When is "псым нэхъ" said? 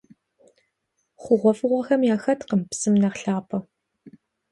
2.69-3.17